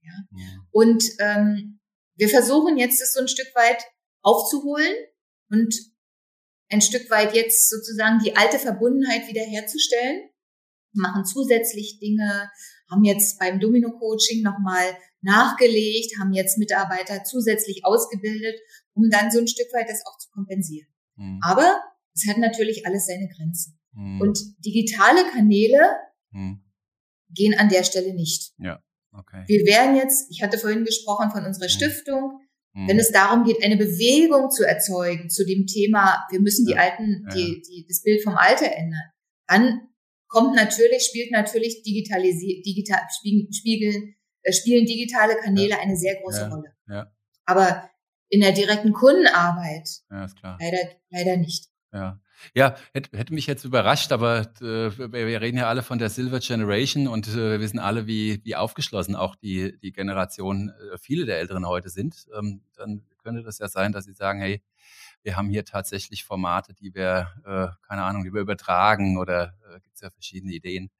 [0.00, 0.12] Ja.
[0.70, 1.80] Und ähm,
[2.16, 3.84] wir versuchen jetzt, das so ein Stück weit
[4.22, 4.94] aufzuholen
[5.50, 5.74] und
[6.74, 10.28] ein Stück weit jetzt sozusagen die alte Verbundenheit wiederherzustellen,
[10.92, 12.50] machen zusätzlich Dinge,
[12.90, 18.60] haben jetzt beim Domino-Coaching nochmal nachgelegt, haben jetzt Mitarbeiter zusätzlich ausgebildet,
[18.92, 20.88] um dann so ein Stück weit das auch zu kompensieren.
[21.16, 21.40] Mhm.
[21.42, 21.80] Aber
[22.14, 23.78] es hat natürlich alles seine Grenzen.
[23.92, 24.20] Mhm.
[24.20, 25.96] Und digitale Kanäle
[26.30, 26.62] mhm.
[27.30, 28.52] gehen an der Stelle nicht.
[28.58, 28.82] Ja,
[29.12, 29.44] okay.
[29.46, 31.70] Wir werden jetzt, ich hatte vorhin gesprochen von unserer mhm.
[31.70, 32.40] Stiftung.
[32.74, 36.78] Wenn es darum geht, eine Bewegung zu erzeugen zu dem Thema, wir müssen die ja.
[36.78, 39.12] alten, die, die, das Bild vom Alter ändern,
[39.46, 39.80] dann
[40.26, 43.00] kommt natürlich, spielt natürlich digitalisiert, digital,
[43.52, 45.78] spiegeln, äh, spielen digitale Kanäle ja.
[45.78, 46.50] eine sehr große.
[46.50, 46.74] Rolle.
[47.44, 47.88] Aber
[48.28, 49.88] in der direkten Kundenarbeit
[50.58, 51.68] leider, leider nicht.
[51.92, 52.20] Ja.
[52.54, 56.40] Ja, hätte, hätte mich jetzt überrascht, aber äh, wir reden ja alle von der Silver
[56.40, 61.26] Generation und äh, wir wissen alle, wie, wie aufgeschlossen auch die, die Generation, äh, viele
[61.26, 62.26] der Älteren heute sind.
[62.36, 64.62] Ähm, dann könnte das ja sein, dass sie sagen, hey,
[65.22, 69.80] wir haben hier tatsächlich Formate, die wir, äh, keine Ahnung, die wir übertragen oder äh,
[69.80, 70.90] gibt es ja verschiedene Ideen.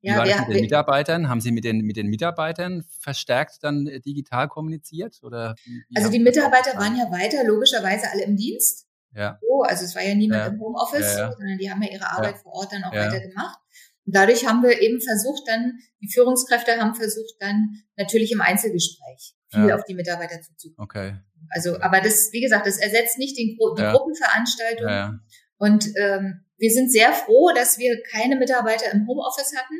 [0.00, 1.28] Wie ja, war das mit den Mitarbeitern?
[1.28, 5.20] Haben Sie mit den, mit den Mitarbeitern verstärkt dann äh, digital kommuniziert?
[5.22, 8.86] Oder wie, wie also die Mitarbeiter waren ja weiter logischerweise alle im Dienst.
[9.16, 9.38] Ja.
[9.40, 10.46] So, also es war ja niemand ja.
[10.48, 11.32] im Homeoffice, ja, ja.
[11.32, 13.58] sondern die haben ja ihre Arbeit vor Ort dann auch weiter gemacht.
[14.04, 19.34] Und dadurch haben wir eben versucht, dann, die Führungskräfte haben versucht, dann natürlich im Einzelgespräch
[19.50, 20.84] viel auf die Mitarbeiter zuzukommen.
[20.84, 21.16] Okay.
[21.50, 25.20] Also, aber das, wie gesagt, das ersetzt nicht den, die Gruppenveranstaltung.
[25.58, 29.74] Und ähm, wir sind sehr froh, dass wir keine Mitarbeiter im Homeoffice hatten,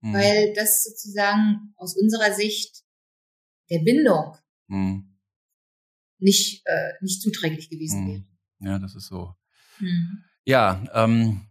[0.00, 0.14] mhm.
[0.14, 2.82] weil das sozusagen aus unserer Sicht
[3.70, 4.36] der Bindung
[4.68, 5.18] mhm.
[6.18, 8.08] nicht, äh, nicht zuträglich gewesen mhm.
[8.08, 8.24] wäre.
[8.60, 9.34] Ja, das ist so.
[9.78, 10.24] Mhm.
[10.44, 11.46] Ja, ähm,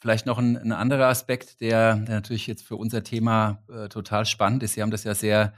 [0.00, 4.26] vielleicht noch ein, ein anderer Aspekt, der, der, natürlich jetzt für unser Thema äh, total
[4.26, 4.74] spannend ist.
[4.74, 5.54] Sie haben das ja sehr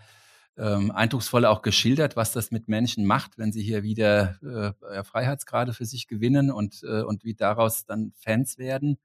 [0.57, 4.39] ähm, eindrucksvoll auch geschildert, was das mit Menschen macht, wenn sie hier wieder
[4.83, 8.99] äh, Freiheitsgrade für sich gewinnen und, äh, und wie daraus dann Fans werden,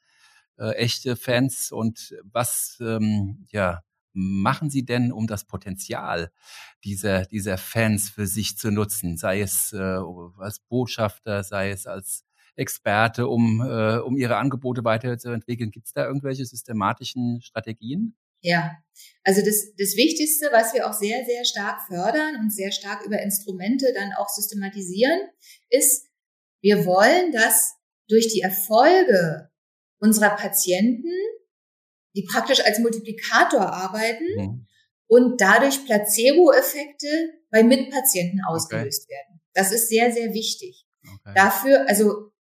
[0.58, 3.82] äh, echte Fans und was ähm, ja
[4.14, 6.32] machen Sie denn, um das Potenzial
[6.84, 9.78] dieser, dieser Fans für sich zu nutzen, sei es äh,
[10.38, 15.72] als Botschafter, sei es als Experte, um, äh, um Ihre Angebote weiterzuentwickeln?
[15.72, 18.16] Gibt es da irgendwelche systematischen Strategien?
[18.42, 18.72] Ja,
[19.24, 23.22] also das, das Wichtigste, was wir auch sehr, sehr stark fördern und sehr stark über
[23.22, 25.20] Instrumente dann auch systematisieren,
[25.70, 26.08] ist,
[26.62, 27.76] wir wollen, dass
[28.08, 29.50] durch die Erfolge
[30.00, 31.12] unserer Patienten,
[32.16, 34.68] die praktisch als Multiplikator arbeiten, mhm.
[35.08, 37.08] und dadurch Placebo-Effekte
[37.50, 39.14] bei Mitpatienten ausgelöst okay.
[39.14, 39.42] werden.
[39.54, 40.86] Das ist sehr, sehr wichtig.
[41.04, 41.34] Okay.
[41.36, 42.32] Dafür, also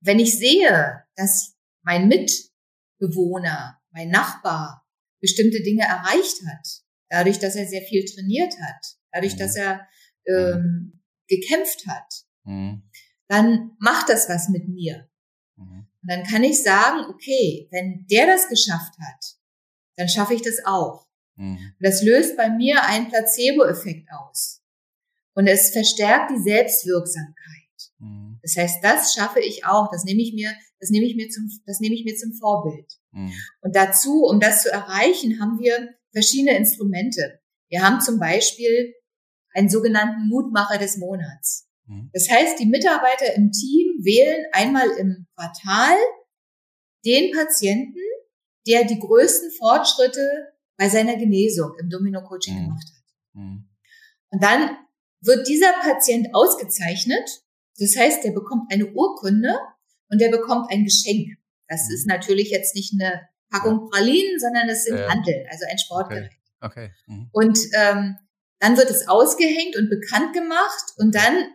[0.00, 4.86] wenn ich sehe, dass mein Mitbewohner, mein Nachbar
[5.20, 6.68] bestimmte Dinge erreicht hat,
[7.08, 9.38] dadurch, dass er sehr viel trainiert hat, dadurch, mhm.
[9.38, 9.86] dass er
[10.26, 12.90] ähm, gekämpft hat, mhm.
[13.28, 15.08] dann macht das was mit mir.
[15.56, 15.86] Mhm.
[16.04, 19.24] Und dann kann ich sagen, okay, wenn der das geschafft hat,
[19.96, 21.06] dann schaffe ich das auch.
[21.36, 21.56] Mhm.
[21.56, 24.62] Und das löst bei mir einen Placebo-Effekt aus.
[25.34, 27.90] Und es verstärkt die Selbstwirksamkeit.
[27.98, 28.38] Mhm.
[28.42, 29.90] Das heißt, das schaffe ich auch.
[29.90, 32.92] Das nehme ich mir, das nehme ich mir zum, das nehme ich mir zum Vorbild.
[33.12, 33.32] Mhm.
[33.62, 37.40] Und dazu, um das zu erreichen, haben wir verschiedene Instrumente.
[37.70, 38.92] Wir haben zum Beispiel
[39.54, 41.66] einen sogenannten Mutmacher des Monats.
[41.86, 42.10] Mhm.
[42.12, 45.96] Das heißt, die Mitarbeiter im Team wählen einmal im Quartal
[47.04, 48.00] den Patienten,
[48.66, 52.64] der die größten Fortschritte bei seiner Genesung im Domino-Coaching mhm.
[52.64, 53.04] gemacht hat.
[53.34, 53.68] Mhm.
[54.30, 54.76] Und dann
[55.20, 57.42] wird dieser Patient ausgezeichnet.
[57.78, 59.58] Das heißt, der bekommt eine Urkunde
[60.08, 61.36] und der bekommt ein Geschenk.
[61.68, 61.94] Das mhm.
[61.94, 66.30] ist natürlich jetzt nicht eine Packung Pralinen, sondern das sind äh, Handeln, also ein Sportgerät.
[66.60, 66.86] Okay.
[66.86, 66.90] okay.
[67.06, 67.28] Mhm.
[67.32, 68.16] Und ähm,
[68.58, 71.50] dann wird es ausgehängt und bekannt gemacht und dann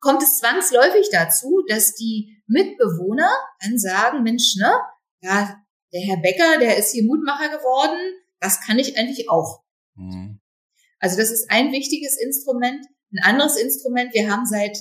[0.00, 3.30] kommt es zwangsläufig dazu, dass die Mitbewohner
[3.60, 4.72] dann sagen, Mensch, ne,
[5.20, 5.60] ja,
[5.92, 7.98] der Herr Becker, der ist hier Mutmacher geworden,
[8.40, 9.62] das kann ich eigentlich auch.
[9.94, 10.40] Mhm.
[11.00, 12.84] Also das ist ein wichtiges Instrument.
[13.12, 14.76] Ein anderes Instrument, wir haben seit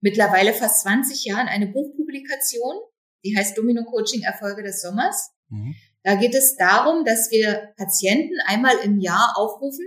[0.00, 2.76] mittlerweile fast 20 Jahren eine Buchpublikation,
[3.24, 5.30] die heißt Domino Coaching Erfolge des Sommers.
[5.48, 5.74] Mhm.
[6.02, 9.86] Da geht es darum, dass wir Patienten einmal im Jahr aufrufen,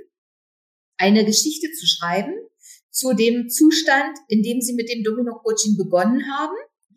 [0.97, 2.34] eine Geschichte zu schreiben
[2.95, 6.55] zu dem Zustand, in dem sie mit dem Domino Coaching begonnen haben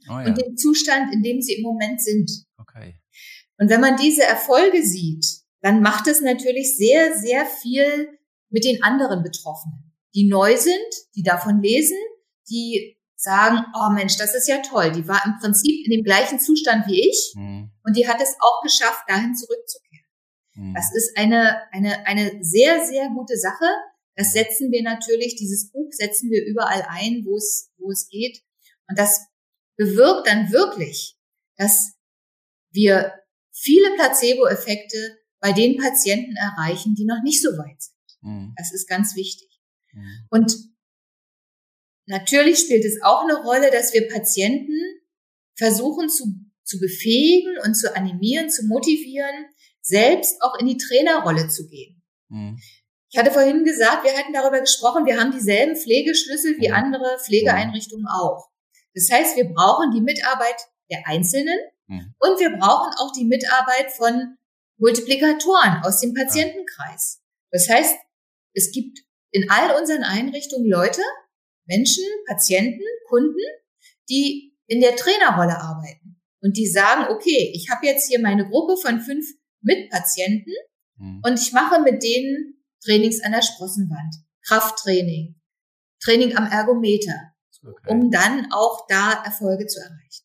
[0.09, 0.27] oh ja.
[0.27, 2.31] und dem Zustand, in dem sie im Moment sind.
[2.57, 2.95] Okay.
[3.59, 5.27] Und wenn man diese Erfolge sieht,
[5.61, 8.17] dann macht es natürlich sehr, sehr viel
[8.49, 10.77] mit den anderen Betroffenen, die neu sind,
[11.17, 11.99] die davon lesen,
[12.49, 14.93] die sagen, oh Mensch, das ist ja toll.
[14.93, 17.73] Die war im Prinzip in dem gleichen Zustand wie ich mhm.
[17.83, 20.07] und die hat es auch geschafft, dahin zurückzukehren.
[20.55, 20.75] Mhm.
[20.75, 23.67] Das ist eine, eine, eine sehr, sehr gute Sache.
[24.19, 28.43] Das setzen wir natürlich, dieses Buch setzen wir überall ein, wo es, wo es geht.
[28.89, 29.21] Und das
[29.77, 31.17] bewirkt dann wirklich,
[31.57, 31.93] dass
[32.73, 33.13] wir
[33.53, 37.95] viele Placebo-Effekte bei den Patienten erreichen, die noch nicht so weit sind.
[38.23, 38.55] Mhm.
[38.57, 39.61] Das ist ganz wichtig.
[39.93, 40.27] Mhm.
[40.31, 40.53] Und
[42.07, 44.81] natürlich spielt es auch eine Rolle, dass wir Patienten
[45.55, 46.25] versuchen zu,
[46.65, 49.47] zu befähigen und zu animieren, zu motivieren,
[49.81, 52.03] selbst auch in die Trainerrolle zu gehen.
[52.31, 52.59] Mhm.
[53.11, 56.75] Ich hatte vorhin gesagt, wir hatten darüber gesprochen, wir haben dieselben Pflegeschlüssel wie mhm.
[56.75, 58.49] andere Pflegeeinrichtungen auch.
[58.95, 60.57] Das heißt, wir brauchen die Mitarbeit
[60.91, 62.15] der Einzelnen mhm.
[62.19, 64.37] und wir brauchen auch die Mitarbeit von
[64.79, 67.21] Multiplikatoren aus dem Patientenkreis.
[67.51, 67.97] Das heißt,
[68.55, 68.99] es gibt
[69.31, 71.03] in all unseren Einrichtungen Leute,
[71.67, 73.39] Menschen, Patienten, Kunden,
[74.09, 78.77] die in der Trainerrolle arbeiten und die sagen, okay, ich habe jetzt hier meine Gruppe
[78.77, 79.27] von fünf
[79.63, 80.53] Mitpatienten
[80.97, 81.23] mhm.
[81.25, 84.15] und ich mache mit denen Trainings an der Sprossenwand,
[84.47, 85.35] Krafttraining,
[86.01, 87.91] Training am Ergometer, okay.
[87.91, 90.25] um dann auch da Erfolge zu erreichen.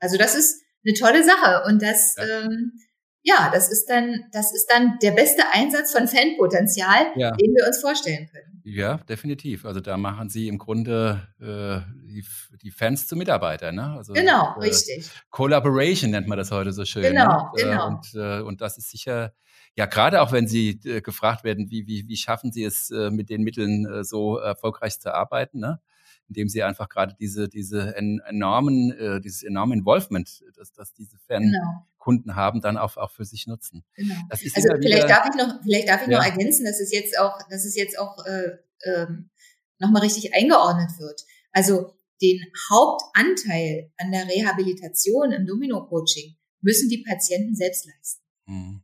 [0.00, 2.24] Also das ist eine tolle Sache und das ja.
[2.24, 2.72] ähm,
[3.22, 7.30] ja, das ist dann, das ist dann der beste Einsatz von Fanpotenzial, ja.
[7.32, 8.60] den wir uns vorstellen können.
[8.64, 9.64] Ja, definitiv.
[9.64, 12.24] Also da machen Sie im Grunde äh, die,
[12.62, 13.94] die, Fans zu Mitarbeitern, ne?
[13.96, 15.10] Also, genau, äh, richtig.
[15.30, 17.02] Collaboration nennt man das heute so schön.
[17.02, 17.62] Genau, ne?
[17.62, 17.86] genau.
[17.88, 19.32] Und, äh, und das ist sicher,
[19.74, 23.10] ja, gerade auch wenn Sie äh, gefragt werden, wie, wie, wie schaffen Sie es, äh,
[23.10, 25.80] mit den Mitteln so erfolgreich zu arbeiten, ne?
[26.28, 31.42] Indem sie einfach gerade diese, diese enormen, äh, dieses enorme Involvement, das, das diese Fan,
[31.42, 31.86] genau.
[31.98, 33.84] Kunden haben, dann auch, auch für sich nutzen.
[33.94, 34.14] Genau.
[34.30, 36.18] also vielleicht wieder, darf ich noch, vielleicht darf ich ja.
[36.18, 39.30] noch ergänzen, dass es jetzt auch, dass es jetzt auch äh, ähm,
[39.78, 41.24] nochmal richtig eingeordnet wird.
[41.52, 48.24] Also den Hauptanteil an der Rehabilitation im Domino-Coaching müssen die Patienten selbst leisten.
[48.46, 48.82] Mhm.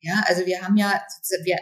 [0.00, 1.02] Ja, also wir haben ja,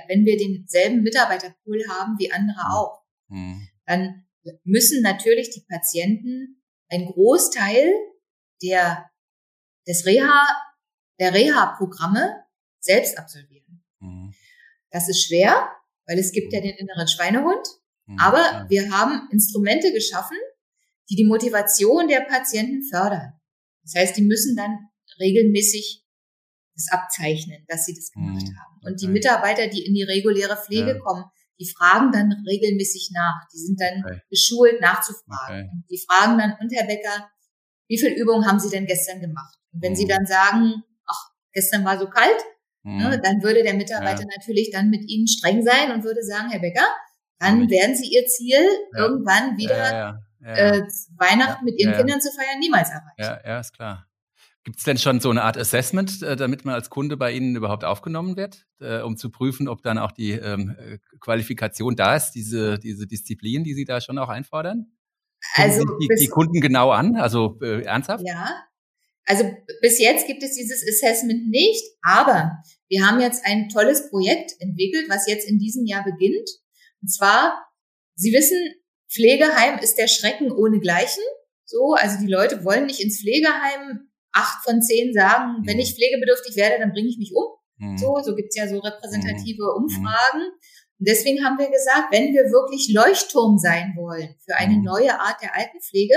[0.09, 2.75] wenn wir denselben Mitarbeiterpool haben wie andere mhm.
[2.75, 3.69] auch, mhm.
[3.87, 4.26] dann
[4.65, 7.93] müssen natürlich die Patienten einen Großteil
[8.63, 9.11] der,
[9.87, 10.47] des Reha
[11.19, 12.45] der Reha-Programme
[12.79, 13.85] selbst absolvieren.
[14.01, 14.35] Mhm.
[14.91, 15.71] Das ist schwer,
[16.07, 17.67] weil es gibt ja den inneren Schweinehund.
[18.07, 18.19] Mhm.
[18.19, 20.37] Aber wir haben Instrumente geschaffen,
[21.09, 23.33] die die Motivation der Patienten fördern.
[23.83, 24.89] Das heißt, die müssen dann
[25.21, 26.05] regelmäßig
[26.75, 28.59] das abzeichnen, dass sie das gemacht mhm.
[28.59, 28.81] haben.
[28.83, 30.99] Und die Mitarbeiter, die in die reguläre Pflege ja.
[30.99, 31.25] kommen,
[31.59, 33.47] die fragen dann regelmäßig nach.
[33.53, 34.21] Die sind dann okay.
[34.31, 35.71] geschult, nachzufragen.
[35.71, 35.85] Okay.
[35.90, 37.31] Die fragen dann, und Herr Becker,
[37.88, 39.57] wie viel Übungen haben Sie denn gestern gemacht?
[39.73, 39.97] Und wenn mhm.
[39.97, 40.83] Sie dann sagen,
[41.53, 42.45] gestern war so kalt,
[42.87, 42.99] Mhm.
[42.99, 44.29] Ne, dann würde der Mitarbeiter ja.
[44.37, 46.87] natürlich dann mit Ihnen streng sein und würde sagen, Herr Becker,
[47.40, 48.99] dann werden Sie Ihr Ziel ja.
[48.99, 50.83] irgendwann wieder äh,
[51.19, 53.19] Weihnachten mit Ihren Kindern zu feiern niemals erreichen.
[53.19, 54.07] Ja, ja, ist klar.
[54.66, 57.55] Gibt es denn schon so eine Art Assessment, äh, damit man als Kunde bei Ihnen
[57.55, 62.16] überhaupt aufgenommen wird, äh, um zu prüfen, ob dann auch die ähm, äh, Qualifikation da
[62.16, 64.90] ist, diese, diese Disziplin, die Sie da schon auch einfordern?
[65.55, 68.24] Also die, die, Kunden genau an, also äh, ernsthaft?
[68.26, 68.66] Ja,
[69.24, 69.44] also
[69.83, 75.07] bis jetzt gibt es dieses Assessment nicht, aber wir haben jetzt ein tolles Projekt entwickelt,
[75.09, 76.50] was jetzt in diesem Jahr beginnt.
[77.00, 77.57] Und zwar,
[78.16, 78.59] Sie wissen,
[79.09, 81.22] Pflegeheim ist der Schrecken ohne Gleichen.
[81.64, 84.06] So, also die Leute wollen nicht ins Pflegeheim
[84.37, 85.66] acht von zehn sagen, mhm.
[85.66, 87.57] wenn ich pflegebedürftig werde, dann bringe ich mich um.
[87.79, 87.99] Mhm.
[87.99, 89.85] So, so gibt's ja so repräsentative mhm.
[89.85, 90.42] Umfragen.
[90.99, 94.85] Und deswegen haben wir gesagt, wenn wir wirklich Leuchtturm sein wollen für eine mhm.
[94.85, 96.14] neue Art der Altenpflege,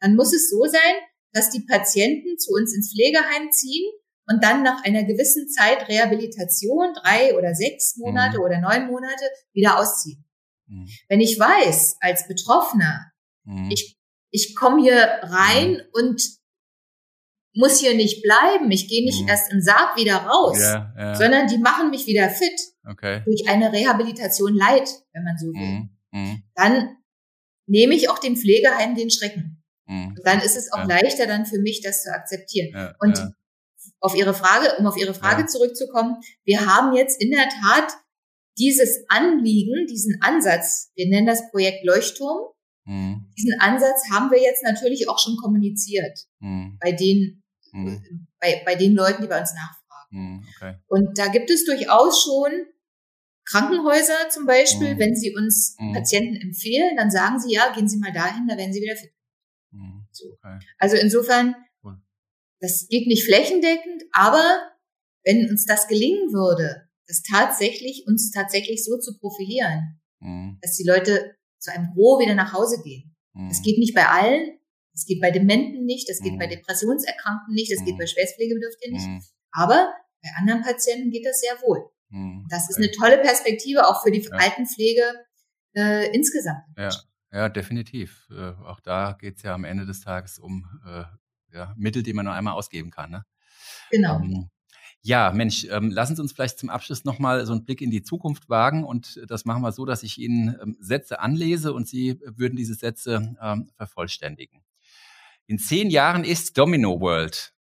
[0.00, 0.94] dann muss es so sein,
[1.32, 3.84] dass die Patienten zu uns ins Pflegeheim ziehen
[4.30, 8.44] und dann nach einer gewissen Zeit Rehabilitation, drei oder sechs Monate mhm.
[8.44, 10.24] oder neun Monate, wieder ausziehen.
[10.66, 10.88] Mhm.
[11.08, 13.10] Wenn ich weiß, als Betroffener,
[13.44, 13.70] mhm.
[13.70, 13.98] ich,
[14.30, 15.80] ich komme hier rein mhm.
[15.92, 16.37] und
[17.58, 18.70] muss hier nicht bleiben.
[18.70, 19.28] Ich gehe nicht mhm.
[19.28, 21.14] erst im Sarg wieder raus, ja, ja.
[21.16, 22.60] sondern die machen mich wieder fit.
[22.88, 23.22] Okay.
[23.24, 25.66] Durch eine Rehabilitation leid, wenn man so will.
[25.66, 25.90] Mhm.
[26.12, 26.42] mhm.
[26.54, 26.96] Dann
[27.66, 29.62] nehme ich auch dem Pflegeheim den Schrecken.
[29.86, 30.16] Mhm.
[30.22, 31.00] Dann ist es auch ja.
[31.00, 32.94] leichter dann für mich, das zu akzeptieren.
[33.00, 33.18] Und
[34.00, 37.92] auf Ihre Frage, um auf Ihre Frage zurückzukommen, wir haben jetzt in der Tat
[38.56, 42.52] dieses Anliegen, diesen Ansatz, wir nennen das Projekt Leuchtturm,
[42.84, 43.32] mhm.
[43.36, 46.78] diesen Ansatz haben wir jetzt natürlich auch schon kommuniziert mhm.
[46.80, 48.26] bei den mhm.
[48.40, 50.08] bei, bei den Leuten, die bei uns nachfragen.
[50.10, 50.74] Mhm, okay.
[50.86, 52.66] Und da gibt es durchaus schon
[53.44, 54.98] Krankenhäuser zum Beispiel, mhm.
[54.98, 55.94] wenn sie uns mhm.
[55.94, 59.12] Patienten empfehlen, dann sagen sie, ja, gehen Sie mal dahin, da werden Sie wieder fit.
[59.70, 60.32] Mhm, so.
[60.32, 60.58] Okay.
[60.78, 61.54] Also insofern,
[62.60, 64.42] das geht nicht flächendeckend, aber
[65.24, 70.58] wenn uns das gelingen würde, das tatsächlich, uns tatsächlich so zu profilieren, mhm.
[70.60, 73.14] dass die Leute zu einem Gros wieder nach Hause gehen.
[73.48, 74.57] Das geht nicht bei allen,
[74.98, 76.38] das geht bei Dementen nicht, das geht mhm.
[76.38, 77.84] bei Depressionserkrankten nicht, das mhm.
[77.84, 79.06] geht bei Schwerstpflegebedürftigen nicht.
[79.06, 79.22] Mhm.
[79.52, 81.88] Aber bei anderen Patienten geht das sehr wohl.
[82.08, 82.46] Mhm.
[82.50, 84.30] Das ist eine tolle Perspektive auch für die ja.
[84.32, 85.02] Altenpflege
[85.76, 86.64] äh, insgesamt.
[86.76, 86.90] Ja.
[87.32, 88.26] ja, definitiv.
[88.32, 91.04] Äh, auch da geht es ja am Ende des Tages um äh,
[91.54, 93.12] ja, Mittel, die man nur einmal ausgeben kann.
[93.12, 93.24] Ne?
[93.90, 94.16] Genau.
[94.18, 94.50] Ähm,
[95.02, 98.02] ja, Mensch, ähm, lassen Sie uns vielleicht zum Abschluss nochmal so einen Blick in die
[98.02, 98.82] Zukunft wagen.
[98.82, 102.74] Und das machen wir so, dass ich Ihnen ähm, Sätze anlese und Sie würden diese
[102.74, 104.64] Sätze ähm, vervollständigen.
[105.48, 107.54] In zehn Jahren ist Domino World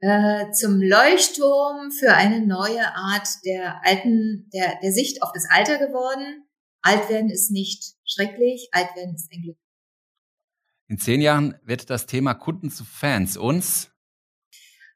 [0.00, 5.78] äh, zum Leuchtturm für eine neue Art der alten, der, der Sicht auf das Alter
[5.78, 6.48] geworden.
[6.82, 9.58] Alt werden ist nicht schrecklich, alt werden ist ein Glück.
[10.86, 13.90] In zehn Jahren wird das Thema Kunden zu Fans uns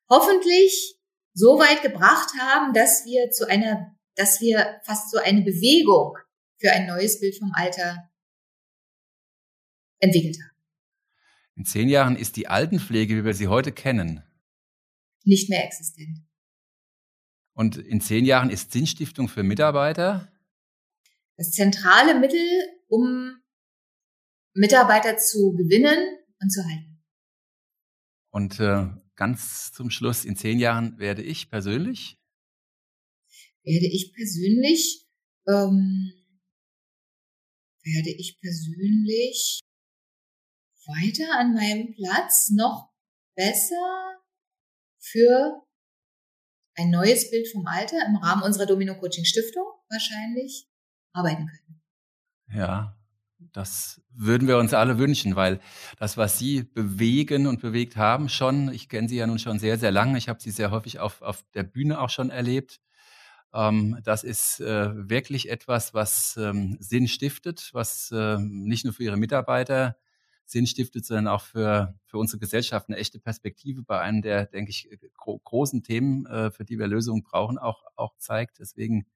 [0.08, 0.96] hoffentlich
[1.34, 6.16] so weit gebracht haben, dass wir zu einer, dass wir fast so eine Bewegung
[6.60, 8.08] für ein neues Bild vom Alter
[9.98, 10.51] entwickelt haben.
[11.56, 14.22] In zehn Jahren ist die Altenpflege, wie wir sie heute kennen,
[15.24, 16.18] nicht mehr existent.
[17.54, 20.32] Und in zehn Jahren ist Sinnstiftung für Mitarbeiter
[21.36, 22.40] das zentrale Mittel,
[22.88, 23.40] um
[24.54, 27.02] Mitarbeiter zu gewinnen und zu halten.
[28.30, 32.18] Und äh, ganz zum Schluss, in zehn Jahren werde ich persönlich?
[33.64, 35.06] Werde ich persönlich,
[35.46, 36.12] ähm,
[37.82, 39.60] werde ich persönlich
[40.86, 42.90] weiter an meinem Platz noch
[43.34, 44.20] besser
[44.98, 45.62] für
[46.74, 50.68] ein neues Bild vom Alter im Rahmen unserer Domino Coaching Stiftung wahrscheinlich
[51.12, 51.82] arbeiten können.
[52.54, 52.96] Ja,
[53.52, 55.60] das würden wir uns alle wünschen, weil
[55.98, 59.78] das, was Sie bewegen und bewegt haben, schon, ich kenne Sie ja nun schon sehr,
[59.78, 62.80] sehr lange, ich habe Sie sehr häufig auf, auf der Bühne auch schon erlebt.
[63.52, 69.02] Ähm, das ist äh, wirklich etwas, was ähm, Sinn stiftet, was äh, nicht nur für
[69.02, 69.96] Ihre Mitarbeiter
[70.52, 74.70] Sinn stiftet, sondern auch für, für unsere Gesellschaft eine echte Perspektive bei einem der, denke
[74.70, 78.60] ich, gro großen Themen, äh, für die wir Lösungen brauchen, auch, auch zeigt.
[78.60, 79.06] Deswegen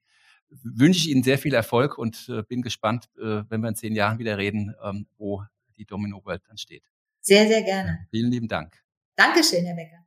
[0.49, 3.95] wünsche ich Ihnen sehr viel Erfolg und äh, bin gespannt, äh, wenn wir in zehn
[3.95, 5.45] Jahren wieder reden, ähm, wo
[5.77, 6.85] die Domino World dann steht.
[7.21, 8.07] Sehr, sehr gerne.
[8.11, 8.83] Vielen lieben Dank.
[9.17, 10.06] Dankeschön, Herr Becker.